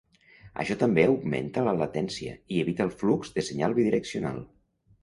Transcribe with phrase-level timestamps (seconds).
[0.63, 4.43] Això també augmenta la latència i evita el flux de senyal bidireccional.